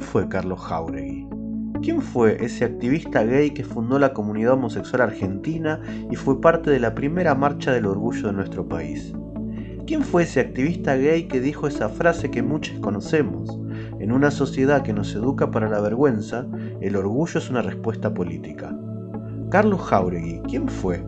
¿quién 0.00 0.08
fue 0.08 0.28
Carlos 0.30 0.60
Jauregui? 0.60 1.28
¿Quién 1.82 2.00
fue 2.00 2.42
ese 2.42 2.64
activista 2.64 3.22
gay 3.22 3.50
que 3.50 3.64
fundó 3.64 3.98
la 3.98 4.14
comunidad 4.14 4.54
homosexual 4.54 5.02
argentina 5.02 5.78
y 6.10 6.16
fue 6.16 6.40
parte 6.40 6.70
de 6.70 6.80
la 6.80 6.94
primera 6.94 7.34
marcha 7.34 7.70
del 7.72 7.84
orgullo 7.84 8.28
de 8.28 8.32
nuestro 8.32 8.66
país? 8.66 9.12
¿Quién 9.86 10.00
fue 10.00 10.22
ese 10.22 10.40
activista 10.40 10.96
gay 10.96 11.28
que 11.28 11.38
dijo 11.40 11.66
esa 11.66 11.90
frase 11.90 12.30
que 12.30 12.42
muchos 12.42 12.78
conocemos? 12.78 13.60
En 13.98 14.10
una 14.10 14.30
sociedad 14.30 14.82
que 14.82 14.94
nos 14.94 15.14
educa 15.14 15.50
para 15.50 15.68
la 15.68 15.82
vergüenza, 15.82 16.46
el 16.80 16.96
orgullo 16.96 17.38
es 17.38 17.50
una 17.50 17.60
respuesta 17.60 18.14
política. 18.14 18.74
Carlos 19.50 19.82
Jauregui, 19.82 20.40
¿quién 20.48 20.66
fue? 20.66 21.04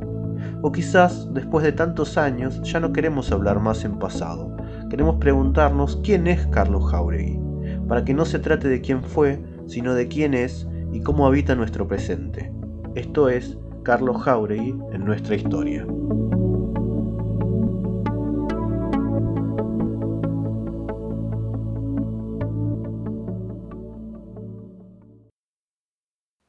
O 0.60 0.70
quizás, 0.70 1.32
después 1.32 1.64
de 1.64 1.72
tantos 1.72 2.18
años, 2.18 2.60
ya 2.62 2.78
no 2.78 2.92
queremos 2.92 3.32
hablar 3.32 3.58
más 3.58 3.86
en 3.86 3.98
pasado. 3.98 4.54
Queremos 4.90 5.16
preguntarnos 5.16 5.98
quién 6.04 6.26
es 6.26 6.46
Carlos 6.48 6.90
Jauregui, 6.90 7.38
para 7.92 8.06
que 8.06 8.14
no 8.14 8.24
se 8.24 8.38
trate 8.38 8.68
de 8.68 8.80
quién 8.80 9.04
fue, 9.04 9.38
sino 9.66 9.92
de 9.92 10.08
quién 10.08 10.32
es 10.32 10.66
y 10.94 11.02
cómo 11.02 11.26
habita 11.26 11.54
nuestro 11.54 11.86
presente. 11.86 12.50
Esto 12.94 13.28
es 13.28 13.58
Carlos 13.82 14.22
Jauregui 14.22 14.74
en 14.94 15.04
nuestra 15.04 15.34
historia. 15.34 15.86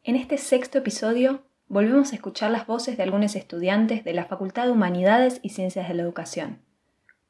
En 0.03 0.15
este 0.15 0.37
sexto 0.37 0.77
episodio 0.77 1.41
volvemos 1.67 2.13
a 2.13 2.15
escuchar 2.15 2.51
las 2.51 2.65
voces 2.67 2.95
de 2.95 3.03
algunos 3.03 3.35
estudiantes 3.35 4.05
de 4.05 4.13
la 4.13 4.23
Facultad 4.23 4.67
de 4.67 4.71
Humanidades 4.71 5.41
y 5.43 5.49
Ciencias 5.49 5.89
de 5.89 5.93
la 5.93 6.03
Educación. 6.03 6.59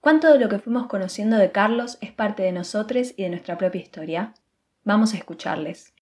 ¿Cuánto 0.04 0.28
de 0.28 0.38
lo 0.38 0.50
que 0.50 0.60
fuimos 0.60 0.88
conociendo 0.88 1.38
de 1.38 1.54
Carlos 1.54 1.98
es 2.02 2.12
parte 2.12 2.44
de 2.44 2.52
nosotros 2.52 3.14
y 3.16 3.24
de 3.24 3.30
nuestra 3.30 3.58
propia 3.58 3.80
historia? 3.80 4.34
Vamos 4.84 5.14
a 5.14 5.18
escucharles. 5.18 5.94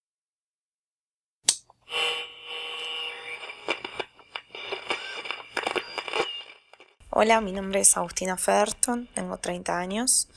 Hola, 7.10 7.40
mi 7.40 7.52
nombre 7.52 7.78
es 7.78 7.96
Agustina 7.96 8.36
Federton, 8.36 9.08
tengo 9.14 9.36
30 9.36 9.78
años 9.78 10.28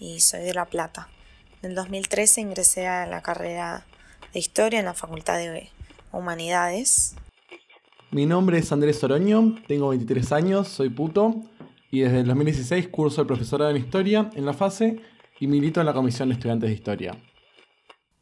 y 0.00 0.18
soy 0.18 0.40
de 0.40 0.54
La 0.54 0.64
Plata. 0.64 1.08
En 1.62 1.70
el 1.70 1.76
2013 1.76 2.40
ingresé 2.40 2.88
a 2.88 3.06
la 3.06 3.22
carrera 3.22 3.86
de 4.32 4.40
Historia 4.40 4.80
en 4.80 4.86
la 4.86 4.94
Facultad 4.94 5.36
de 5.36 5.70
Humanidades. 6.10 7.14
Mi 8.10 8.26
nombre 8.26 8.58
es 8.58 8.72
Andrés 8.72 9.04
Oroño, 9.04 9.62
tengo 9.68 9.90
23 9.90 10.32
años, 10.32 10.66
soy 10.66 10.90
puto 10.90 11.36
y 11.92 12.00
desde 12.00 12.20
el 12.20 12.26
2016 12.26 12.88
curso 12.88 13.20
de 13.20 13.26
profesorado 13.26 13.70
en 13.70 13.76
Historia 13.76 14.30
en 14.34 14.46
la 14.46 14.54
FASE 14.54 14.96
y 15.38 15.46
milito 15.46 15.78
en 15.78 15.86
la 15.86 15.92
Comisión 15.92 16.30
de 16.30 16.34
Estudiantes 16.34 16.70
de 16.70 16.74
Historia. 16.74 17.12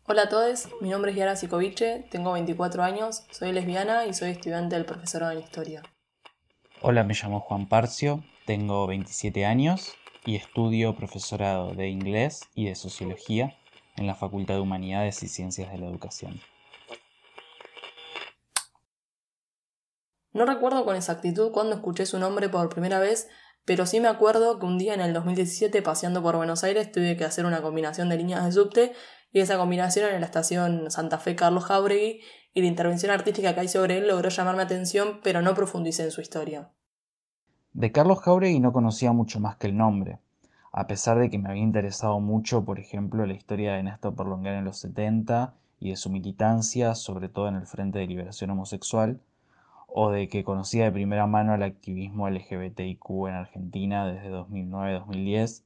Hola 0.09 0.23
a 0.23 0.29
todos, 0.29 0.69
mi 0.81 0.91
nombre 0.91 1.13
es 1.13 1.17
Yara 1.17 1.37
Sikoviche, 1.37 2.05
tengo 2.11 2.33
24 2.33 2.83
años, 2.83 3.25
soy 3.31 3.53
lesbiana 3.53 4.07
y 4.07 4.13
soy 4.13 4.31
estudiante 4.31 4.75
del 4.75 4.85
profesorado 4.85 5.31
en 5.33 5.39
Historia. 5.39 5.83
Hola, 6.83 7.05
me 7.05 7.15
llamo 7.15 7.39
Juan 7.39 7.69
Parcio, 7.69 8.25
tengo 8.45 8.89
27 8.89 9.47
años 9.47 9.95
y 10.27 10.35
estudio 10.35 10.97
profesorado 10.97 11.73
de 11.73 11.89
inglés 11.91 12.41
y 12.57 12.67
de 12.67 12.75
sociología 12.75 13.57
en 13.97 14.09
la 14.09 14.17
Facultad 14.17 14.55
de 14.55 14.61
Humanidades 14.63 15.23
y 15.23 15.29
Ciencias 15.29 15.71
de 15.71 15.79
la 15.79 15.87
Educación. 15.87 16.41
No 20.33 20.45
recuerdo 20.47 20.85
con 20.85 20.97
exactitud 20.97 21.51
cuándo 21.51 21.75
escuché 21.75 22.07
su 22.07 22.19
nombre 22.19 22.49
por 22.49 22.69
primera 22.69 23.01
vez, 23.01 23.29
pero 23.65 23.87
sí 23.87 24.01
me 24.01 24.09
acuerdo 24.09 24.59
que 24.59 24.67
un 24.67 24.79
día 24.79 24.95
en 24.95 25.01
el 25.01 25.13
2017 25.13 25.83
paseando 25.83 26.23
por 26.23 26.37
Buenos 26.37 26.65
Aires 26.65 26.91
tuve 26.91 27.17
que 27.17 27.25
hacer 27.25 27.45
una 27.47 27.63
combinación 27.63 28.09
de 28.09 28.17
líneas 28.17 28.45
de 28.45 28.53
subte 28.53 28.93
y 29.33 29.41
esa 29.41 29.57
combinación 29.59 30.13
en 30.13 30.21
la 30.21 30.27
estación 30.27 30.91
Santa 30.91 31.19
Fe 31.19 31.37
Carlos 31.37 31.65
Jauregui 31.65 32.21
y 32.53 32.61
la 32.63 32.67
intervención 32.67 33.13
artística 33.13 33.55
que 33.55 33.61
hay 33.61 33.69
sobre 33.69 33.99
él 33.99 34.09
logró 34.09 34.29
llamarme 34.29 34.63
atención, 34.63 35.21
pero 35.23 35.41
no 35.43 35.55
profundicé 35.55 36.05
en 36.05 36.11
su 36.11 36.21
historia. 36.21 36.71
De 37.73 37.93
Carlos 37.93 38.21
Jauregui 38.21 38.59
no 38.59 38.73
conocía 38.73 39.13
mucho 39.13 39.39
más 39.39 39.57
que 39.57 39.69
el 39.69 39.77
nombre, 39.77 40.19
a 40.73 40.87
pesar 40.87 41.19
de 41.19 41.31
que 41.31 41.39
me 41.39 41.49
había 41.49 41.63
interesado 41.63 42.21
mucho, 42.21 42.65
por 42.65 42.79
ejemplo, 42.79 43.27
la 43.27 43.35
historia 43.35 43.75
de 43.75 43.83
Néstor 43.83 44.15
Perlonguer 44.15 44.55
en 44.55 44.65
los 44.65 44.79
70 44.79 45.55
y 45.79 45.91
de 45.91 45.97
su 45.97 46.11
militancia, 46.11 46.95
sobre 46.95 47.29
todo 47.29 47.49
en 47.49 47.57
el 47.57 47.67
Frente 47.67 47.99
de 47.99 48.07
Liberación 48.07 48.51
Homosexual, 48.51 49.21
o 49.93 50.11
de 50.11 50.29
que 50.29 50.45
conocía 50.45 50.85
de 50.85 50.93
primera 50.93 51.27
mano 51.27 51.55
el 51.55 51.63
activismo 51.63 52.29
LGBTIQ 52.29 53.29
en 53.29 53.35
Argentina 53.35 54.07
desde 54.07 54.31
2009-2010, 54.31 55.65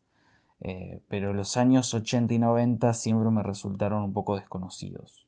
eh, 0.61 1.01
pero 1.09 1.33
los 1.35 1.57
años 1.57 1.93
80 1.93 2.35
y 2.35 2.39
90 2.39 2.95
siempre 2.95 3.31
me 3.31 3.43
resultaron 3.43 4.03
un 4.03 4.13
poco 4.13 4.37
desconocidos. 4.37 5.27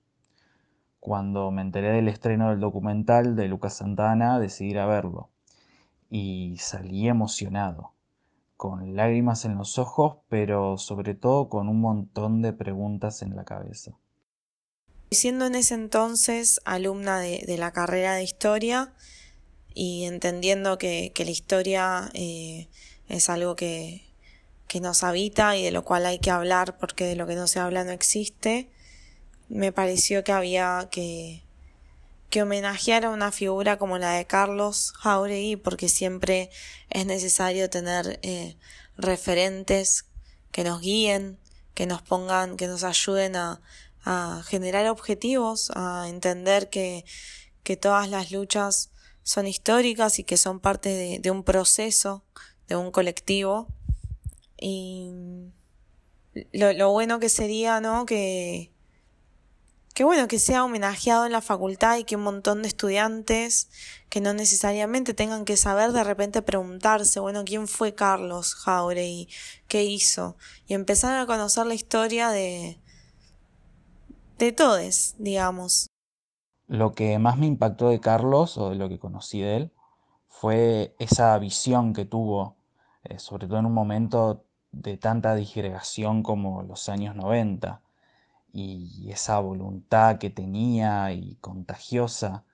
Cuando 1.01 1.51
me 1.51 1.63
enteré 1.63 1.93
del 1.93 2.09
estreno 2.09 2.51
del 2.51 2.61
documental 2.61 3.37
de 3.37 3.49
Lucas 3.49 3.75
Santana, 3.75 4.39
decidí 4.39 4.71
ir 4.71 4.79
a 4.79 4.87
verlo 4.87 5.31
y 6.11 6.57
salí 6.59 7.09
emocionado, 7.09 7.93
con 8.57 8.97
lágrimas 8.97 9.45
en 9.45 9.57
los 9.57 9.79
ojos, 9.79 10.19
pero 10.29 10.79
sobre 10.79 11.15
todo 11.15 11.49
con 11.49 11.69
un 11.69 11.81
montón 11.81 12.43
de 12.43 12.53
preguntas 12.53 13.23
en 13.23 13.37
la 13.37 13.45
cabeza. 13.45 13.93
Siendo 15.11 15.47
en 15.47 15.55
ese 15.55 15.75
entonces 15.75 16.61
alumna 16.65 17.21
de, 17.21 17.57
la 17.59 17.73
carrera 17.73 18.15
de 18.15 18.25
historia 18.25 18.93
y 19.73 20.05
entendiendo 20.05 20.79
que, 20.79 21.13
la 21.17 21.31
historia 21.31 22.11
eh, 22.15 22.69
es 23.09 23.29
algo 23.31 23.55
que, 23.57 24.07
que 24.69 24.81
nos 24.81 25.05
habita 25.05 25.57
y 25.57 25.65
de 25.65 25.71
lo 25.71 25.85
cual 25.85 26.07
hay 26.07 26.19
que 26.19 26.31
hablar 26.31 26.77
porque 26.79 27.05
de 27.05 27.17
lo 27.17 27.27
que 27.27 27.35
no 27.35 27.47
se 27.47 27.61
habla 27.61 27.85
no 27.85 27.93
existe, 27.93 28.69
me 29.49 29.73
pareció 29.73 30.25
que 30.25 30.33
había 30.33 30.89
que, 30.91 31.45
que 32.31 32.43
homenajear 32.43 33.05
a 33.05 33.11
una 33.11 33.31
figura 33.31 33.79
como 33.79 33.99
la 33.99 34.13
de 34.13 34.27
Carlos 34.27 34.93
Jauregui 34.97 35.57
porque 35.57 35.89
siempre 35.89 36.51
es 36.91 37.07
necesario 37.07 37.71
tener 37.71 38.19
eh, 38.23 38.57
referentes 38.97 40.07
que 40.51 40.65
nos 40.65 40.81
guíen, 40.81 41.39
que 41.75 41.87
nos 41.87 42.03
pongan, 42.03 42.57
que 42.57 42.67
nos 42.67 42.83
ayuden 42.83 43.37
a, 43.37 43.61
a 44.07 44.43
generar 44.47 44.87
objetivos, 44.87 45.73
a 45.75 46.07
entender 46.09 46.71
que, 46.71 47.05
que 47.65 47.77
todas 47.77 48.09
las 48.09 48.31
luchas 48.31 48.91
son 49.25 49.49
históricas 49.49 50.21
y 50.21 50.25
que 50.25 50.37
son 50.37 50.61
parte 50.61 51.19
de, 51.21 51.31
un 51.33 51.43
proceso, 51.43 52.25
de 52.69 52.77
un 52.77 52.93
colectivo. 52.93 53.67
Y 54.57 55.11
lo, 56.53 56.73
lo, 56.73 56.93
bueno 56.93 57.19
que 57.19 57.29
sería, 57.29 57.81
¿no? 57.81 58.07
Que, 58.07 58.71
que 59.93 60.05
bueno, 60.05 60.29
que 60.29 60.39
sea 60.39 60.63
homenajeado 60.63 61.27
en 61.27 61.33
la 61.33 61.41
facultad 61.41 61.99
y 61.99 62.05
que 62.05 62.15
un 62.15 62.23
montón 62.23 62.63
de 62.63 62.69
estudiantes 62.69 63.69
que 64.09 64.21
no 64.21 64.35
necesariamente 64.35 65.15
tengan 65.15 65.45
que 65.45 65.57
saber 65.57 65.91
de 65.91 66.05
repente 66.05 66.43
preguntarse, 66.43 67.19
bueno, 67.19 67.45
¿quién 67.45 67.67
fue 67.67 67.97
Carlos 67.97 68.55
Jauregui? 68.55 69.29
¿Qué 69.67 69.83
hizo? 69.83 70.37
Y 70.69 70.75
empezar 70.75 71.19
a 71.19 71.27
conocer 71.27 71.67
la 71.67 71.75
historia 71.75 72.29
de, 72.29 72.79
de 74.39 74.53
todos, 74.53 75.15
digamos. 75.19 75.89
Lo 76.69 76.93
que 76.93 77.19
más 77.19 77.39
me 77.39 77.47
impactó 77.47 77.89
de 77.89 78.01
Carlos, 78.01 78.59
o 78.59 78.71
de 78.71 78.77
lo 78.77 78.89
que 78.89 78.99
conocí 78.99 79.41
de 79.41 79.57
él, 79.57 79.73
fue 80.29 80.95
esa 80.99 81.39
visión 81.39 81.93
que 81.93 82.05
tuvo, 82.05 82.57
eh, 83.05 83.19
sobre 83.19 83.47
todo 83.47 83.59
en 83.59 83.67
un 83.67 83.75
momento 83.75 84.45
de 84.73 84.97
tanta 84.97 85.35
disgregación 85.35 86.23
como 86.23 86.63
los 86.63 86.89
años 86.89 87.15
90, 87.17 87.83
y 88.53 89.11
esa 89.11 89.39
voluntad 89.41 90.19
que 90.19 90.31
tenía 90.31 91.13
y 91.13 91.37
contagiosa 91.37 92.45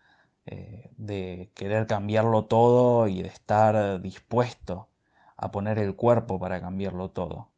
eh, 0.47 0.91
de 0.97 1.51
querer 1.55 1.87
cambiarlo 1.87 2.47
todo 2.47 3.07
y 3.09 3.23
de 3.23 3.29
estar 3.29 4.01
dispuesto 4.03 4.89
a 5.37 5.51
poner 5.53 5.79
el 5.79 5.95
cuerpo 5.97 6.39
para 6.41 6.61
cambiarlo 6.61 7.11
todo. 7.11 7.51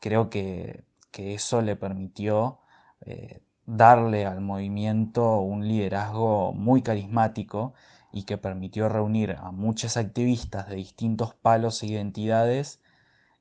Creo 0.00 0.30
que, 0.30 0.84
que 1.10 1.34
eso 1.34 1.62
le 1.62 1.76
permitió 1.76 2.60
eh, 3.02 3.42
darle 3.66 4.26
al 4.26 4.40
movimiento 4.40 5.40
un 5.40 5.66
liderazgo 5.66 6.52
muy 6.52 6.82
carismático 6.82 7.74
y 8.12 8.22
que 8.22 8.38
permitió 8.38 8.88
reunir 8.88 9.32
a 9.32 9.50
muchos 9.50 9.96
activistas 9.96 10.68
de 10.68 10.76
distintos 10.76 11.34
palos 11.34 11.82
e 11.82 11.86
identidades 11.86 12.80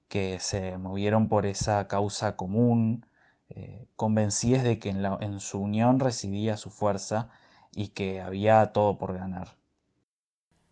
que 0.09 0.39
se 0.39 0.77
movieron 0.77 1.29
por 1.29 1.45
esa 1.45 1.87
causa 1.87 2.35
común, 2.35 3.05
eh, 3.49 3.87
convencidos 3.95 4.63
de 4.63 4.79
que 4.79 4.89
en, 4.89 5.05
en 5.05 5.39
su 5.39 5.59
unión 5.59 5.99
residía 5.99 6.57
su 6.57 6.69
fuerza 6.71 7.29
y 7.73 7.89
que 7.89 8.21
había 8.21 8.65
todo 8.73 8.97
por 8.97 9.17
ganar. 9.17 9.49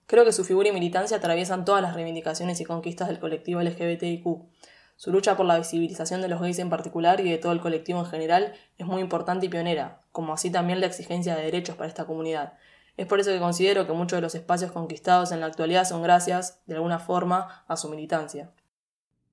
Creo 0.06 0.26
que 0.26 0.34
su 0.34 0.44
figura 0.44 0.70
y 0.70 0.72
militancia 0.74 1.18
atraviesan 1.18 1.66
todas 1.66 1.82
las 1.82 1.94
reivindicaciones 1.94 2.60
y 2.60 2.66
conquistas 2.66 3.08
del 3.08 3.20
colectivo 3.20 3.62
LGBTIQ. 3.62 4.26
Su 4.96 5.12
lucha 5.12 5.36
por 5.36 5.46
la 5.46 5.58
visibilización 5.58 6.22
de 6.22 6.28
los 6.28 6.40
gays 6.40 6.60
en 6.60 6.70
particular 6.70 7.20
y 7.20 7.30
de 7.30 7.38
todo 7.38 7.52
el 7.52 7.60
colectivo 7.60 8.00
en 8.00 8.06
general 8.06 8.54
es 8.78 8.86
muy 8.86 9.02
importante 9.02 9.46
y 9.46 9.50
pionera, 9.50 10.02
como 10.12 10.34
así 10.34 10.50
también 10.52 10.80
la 10.80 10.86
exigencia 10.86 11.36
de 11.36 11.44
derechos 11.44 11.76
para 11.76 11.90
esta 11.90 12.06
comunidad. 12.06 12.54
Es 12.96 13.08
por 13.08 13.20
eso 13.20 13.32
que 13.32 13.40
considero 13.40 13.88
que 13.88 13.94
muchos 13.94 14.18
de 14.18 14.22
los 14.22 14.36
espacios 14.36 14.72
conquistados 14.72 15.32
en 15.32 15.40
la 15.40 15.48
actualidad 15.48 15.86
son 15.86 16.04
gracias, 16.04 16.62
de 16.68 16.76
alguna 16.76 17.00
forma, 17.00 17.64
a 17.68 17.76
su 17.76 17.90
militancia. 17.90 18.52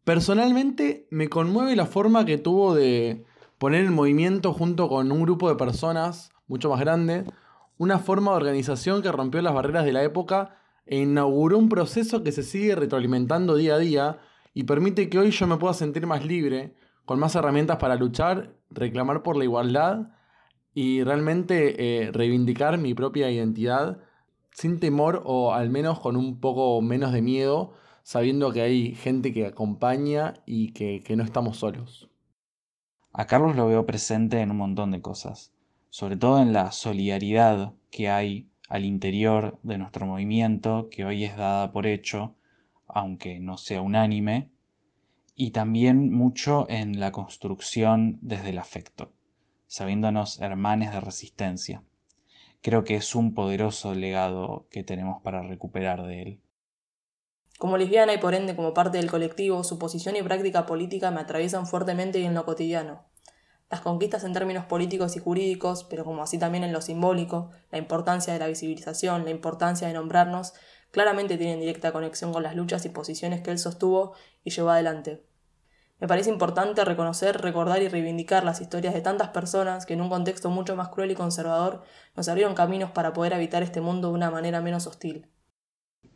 Personalmente 0.04 1.06
me 1.10 1.28
conmueve 1.28 1.76
la 1.76 1.86
forma 1.86 2.24
que 2.24 2.38
tuvo 2.38 2.74
de 2.74 3.24
poner 3.58 3.84
en 3.84 3.92
movimiento 3.92 4.54
junto 4.54 4.88
con 4.88 5.12
un 5.12 5.22
grupo 5.22 5.48
de 5.48 5.56
personas 5.56 6.30
mucho 6.46 6.70
más 6.70 6.80
grande 6.80 7.24
una 7.80 7.98
forma 7.98 8.32
de 8.32 8.36
organización 8.36 9.00
que 9.00 9.10
rompió 9.10 9.40
las 9.40 9.54
barreras 9.54 9.86
de 9.86 9.92
la 9.92 10.02
época 10.02 10.56
e 10.84 10.98
inauguró 10.98 11.56
un 11.56 11.70
proceso 11.70 12.22
que 12.22 12.30
se 12.30 12.42
sigue 12.42 12.74
retroalimentando 12.74 13.56
día 13.56 13.76
a 13.76 13.78
día 13.78 14.18
y 14.54 14.64
permite 14.64 15.08
que 15.08 15.18
hoy 15.18 15.30
yo 15.30 15.46
me 15.46 15.56
pueda 15.56 15.74
sentir 15.74 16.06
más 16.06 16.24
libre, 16.24 16.74
con 17.04 17.18
más 17.18 17.34
herramientas 17.34 17.78
para 17.78 17.96
luchar, 17.96 18.56
reclamar 18.70 19.22
por 19.22 19.36
la 19.36 19.44
igualdad 19.44 20.10
y 20.74 21.02
realmente 21.02 22.04
eh, 22.06 22.12
reivindicar 22.12 22.78
mi 22.78 22.94
propia 22.94 23.30
identidad 23.30 23.98
sin 24.52 24.80
temor 24.80 25.22
o 25.24 25.52
al 25.52 25.70
menos 25.70 26.00
con 26.00 26.16
un 26.16 26.40
poco 26.40 26.80
menos 26.82 27.12
de 27.12 27.22
miedo, 27.22 27.72
sabiendo 28.02 28.52
que 28.52 28.62
hay 28.62 28.94
gente 28.94 29.32
que 29.32 29.46
acompaña 29.46 30.34
y 30.46 30.72
que, 30.72 31.02
que 31.04 31.16
no 31.16 31.24
estamos 31.24 31.58
solos. 31.58 32.10
A 33.12 33.26
Carlos 33.26 33.56
lo 33.56 33.66
veo 33.66 33.86
presente 33.86 34.40
en 34.40 34.50
un 34.50 34.56
montón 34.56 34.90
de 34.90 35.00
cosas 35.00 35.52
sobre 35.90 36.16
todo 36.16 36.40
en 36.40 36.52
la 36.52 36.72
solidaridad 36.72 37.74
que 37.90 38.08
hay 38.08 38.48
al 38.68 38.84
interior 38.84 39.58
de 39.64 39.76
nuestro 39.76 40.06
movimiento, 40.06 40.88
que 40.90 41.04
hoy 41.04 41.24
es 41.24 41.36
dada 41.36 41.72
por 41.72 41.86
hecho, 41.86 42.36
aunque 42.94 43.40
no 43.40 43.56
sea 43.56 43.82
unánime, 43.82 44.50
y 45.34 45.52
también 45.52 46.12
mucho 46.12 46.66
en 46.68 47.00
la 47.00 47.12
construcción 47.12 48.18
desde 48.20 48.50
el 48.50 48.58
afecto, 48.58 49.12
sabiéndonos 49.66 50.40
hermanes 50.40 50.92
de 50.92 51.00
resistencia. 51.00 51.82
Creo 52.62 52.84
que 52.84 52.96
es 52.96 53.14
un 53.14 53.32
poderoso 53.32 53.94
legado 53.94 54.66
que 54.70 54.84
tenemos 54.84 55.22
para 55.22 55.42
recuperar 55.42 56.02
de 56.02 56.22
él. 56.22 56.40
Como 57.58 57.76
lesbiana 57.78 58.12
y 58.12 58.18
por 58.18 58.34
ende 58.34 58.56
como 58.56 58.74
parte 58.74 58.98
del 58.98 59.10
colectivo, 59.10 59.64
su 59.64 59.78
posición 59.78 60.16
y 60.16 60.22
práctica 60.22 60.66
política 60.66 61.10
me 61.10 61.20
atraviesan 61.20 61.66
fuertemente 61.66 62.22
en 62.24 62.34
lo 62.34 62.44
cotidiano. 62.44 63.04
Las 63.70 63.82
conquistas 63.82 64.24
en 64.24 64.32
términos 64.32 64.64
políticos 64.64 65.14
y 65.16 65.20
jurídicos, 65.20 65.84
pero 65.84 66.04
como 66.04 66.22
así 66.22 66.38
también 66.38 66.64
en 66.64 66.72
lo 66.72 66.80
simbólico, 66.80 67.50
la 67.70 67.78
importancia 67.78 68.32
de 68.32 68.38
la 68.38 68.48
visibilización, 68.48 69.24
la 69.24 69.30
importancia 69.30 69.86
de 69.86 69.94
nombrarnos, 69.94 70.54
claramente 70.90 71.38
tienen 71.38 71.60
directa 71.60 71.92
conexión 71.92 72.32
con 72.32 72.42
las 72.42 72.56
luchas 72.56 72.84
y 72.84 72.88
posiciones 72.88 73.40
que 73.42 73.50
él 73.50 73.58
sostuvo 73.58 74.14
y 74.44 74.50
llevó 74.50 74.70
adelante. 74.70 75.24
Me 76.00 76.08
parece 76.08 76.30
importante 76.30 76.82
reconocer, 76.84 77.42
recordar 77.42 77.82
y 77.82 77.88
reivindicar 77.88 78.42
las 78.42 78.62
historias 78.62 78.94
de 78.94 79.02
tantas 79.02 79.28
personas 79.28 79.84
que 79.84 79.92
en 79.92 80.00
un 80.00 80.08
contexto 80.08 80.48
mucho 80.48 80.74
más 80.74 80.88
cruel 80.88 81.10
y 81.10 81.14
conservador 81.14 81.82
nos 82.16 82.28
abrieron 82.28 82.54
caminos 82.54 82.90
para 82.90 83.12
poder 83.12 83.34
habitar 83.34 83.62
este 83.62 83.82
mundo 83.82 84.08
de 84.08 84.14
una 84.14 84.30
manera 84.30 84.62
menos 84.62 84.86
hostil. 84.86 85.26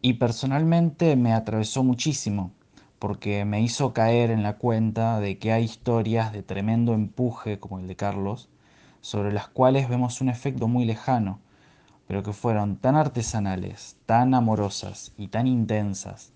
Y 0.00 0.14
personalmente 0.14 1.16
me 1.16 1.34
atravesó 1.34 1.84
muchísimo, 1.84 2.54
porque 2.98 3.44
me 3.44 3.60
hizo 3.60 3.92
caer 3.92 4.30
en 4.30 4.42
la 4.42 4.56
cuenta 4.56 5.20
de 5.20 5.38
que 5.38 5.52
hay 5.52 5.64
historias 5.64 6.32
de 6.32 6.42
tremendo 6.42 6.94
empuje 6.94 7.60
como 7.60 7.78
el 7.78 7.86
de 7.86 7.96
Carlos, 7.96 8.48
sobre 9.02 9.32
las 9.32 9.48
cuales 9.48 9.90
vemos 9.90 10.22
un 10.22 10.30
efecto 10.30 10.66
muy 10.66 10.86
lejano, 10.86 11.40
pero 12.06 12.22
que 12.22 12.32
fueron 12.32 12.76
tan 12.76 12.96
artesanales, 12.96 13.96
tan 14.06 14.34
amorosas 14.34 15.12
y 15.16 15.28
tan 15.28 15.46
intensas, 15.46 16.32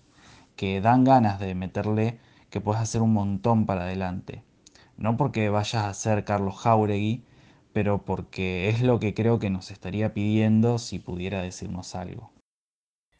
que 0.55 0.81
dan 0.81 1.03
ganas 1.03 1.39
de 1.39 1.55
meterle 1.55 2.19
que 2.49 2.61
puedes 2.61 2.81
hacer 2.81 3.01
un 3.01 3.13
montón 3.13 3.65
para 3.65 3.83
adelante. 3.83 4.43
No 4.97 5.15
porque 5.17 5.49
vayas 5.49 5.85
a 5.85 5.93
ser 5.93 6.25
Carlos 6.25 6.57
Jauregui, 6.57 7.23
pero 7.71 8.03
porque 8.03 8.69
es 8.69 8.81
lo 8.81 8.99
que 8.99 9.13
creo 9.13 9.39
que 9.39 9.49
nos 9.49 9.71
estaría 9.71 10.13
pidiendo 10.13 10.79
si 10.79 10.99
pudiera 10.99 11.41
decirnos 11.41 11.95
algo. 11.95 12.31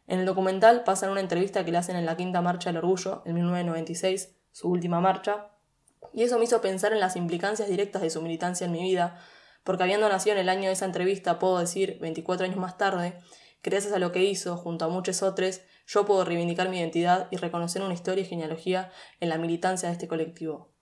En 0.08 0.20
el 0.20 0.26
documental 0.26 0.84
pasan 0.84 1.12
una 1.12 1.22
entrevista 1.22 1.64
que 1.64 1.72
le 1.72 1.78
hacen 1.78 1.96
en 1.96 2.06
la 2.06 2.18
Quinta 2.18 2.42
Marcha 2.42 2.70
del 2.70 2.78
Orgullo, 2.78 3.22
en 3.26 3.36
1996, 3.36 4.36
su 4.52 4.70
última 4.70 5.00
marcha, 5.00 5.52
y 6.14 6.24
eso 6.24 6.40
me 6.40 6.46
hizo 6.46 6.62
pensar 6.62 6.94
en 6.94 7.00
las 7.00 7.16
implicancias 7.16 7.70
directas 7.70 8.02
de 8.02 8.10
su 8.10 8.22
militancia 8.22 8.66
en 8.66 8.72
mi 8.72 8.82
vida, 8.82 9.20
porque 9.70 9.84
habiendo 9.84 10.10
nacido 10.10 10.34
en 10.34 10.42
el 10.42 10.50
año 10.50 10.64
de 10.64 10.72
esa 10.72 10.86
entrevista, 10.86 11.38
puedo 11.38 11.60
decir, 11.60 12.00
24 12.02 12.44
años 12.44 12.58
más 12.58 12.80
tarde, 12.80 13.20
gracias 13.62 13.94
a 13.94 14.00
lo 14.00 14.12
que 14.12 14.24
hizo, 14.24 14.58
junto 14.58 14.86
a 14.86 14.90
muchos 14.90 15.22
otros, 15.22 15.62
yo 15.86 16.08
puedo 16.08 16.26
reivindicar 16.26 16.70
mi 16.70 16.80
identidad 16.80 17.28
y 17.30 17.38
reconocer 17.38 17.84
una 17.84 17.94
historia 17.94 18.24
y 18.24 18.26
genealogía 18.26 18.92
en 19.20 19.30
la 19.30 19.38
militancia 19.38 19.88
de 19.88 19.94
este 19.94 20.08
colectivo. 20.08 20.74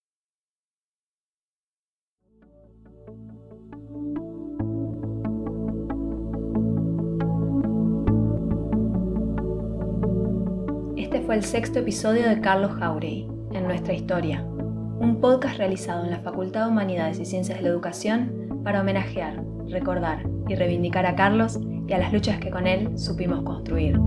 fue 11.25 11.35
el 11.35 11.43
sexto 11.43 11.79
episodio 11.79 12.29
de 12.29 12.39
Carlos 12.39 12.71
Jauregui, 12.79 13.27
En 13.51 13.67
Nuestra 13.67 13.93
Historia, 13.93 14.43
un 14.43 15.19
podcast 15.19 15.57
realizado 15.57 16.05
en 16.05 16.11
la 16.11 16.21
Facultad 16.21 16.63
de 16.63 16.71
Humanidades 16.71 17.19
y 17.19 17.25
Ciencias 17.25 17.57
de 17.57 17.63
la 17.63 17.69
Educación 17.69 18.46
para 18.63 18.81
homenajear, 18.81 19.43
recordar 19.67 20.23
y 20.47 20.55
reivindicar 20.55 21.05
a 21.05 21.15
Carlos 21.15 21.59
y 21.87 21.93
a 21.93 21.97
las 21.97 22.11
luchas 22.13 22.39
que 22.39 22.49
con 22.49 22.67
él 22.67 22.97
supimos 22.97 23.43
construir. 23.43 23.97